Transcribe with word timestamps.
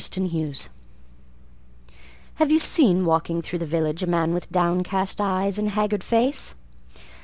Ollie 0.01 0.27
McGee 0.29 0.67
Have 2.37 2.51
you 2.51 2.57
seen 2.57 3.05
walking 3.05 3.39
through 3.39 3.59
the 3.59 3.67
village 3.67 4.01
A 4.01 4.07
man 4.07 4.33
with 4.33 4.49
downcast 4.51 5.21
eyes 5.21 5.59
and 5.59 5.69
haggard 5.69 6.03
face? 6.03 6.55